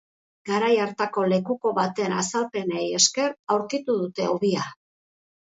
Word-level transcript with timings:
Garai 0.49 0.69
hartako 0.85 1.25
lekuko 1.33 1.73
baten 1.79 2.15
azalpenei 2.23 2.87
esker 3.01 3.37
aurkitu 3.59 3.99
dute 4.03 4.29
hobia. 4.33 4.67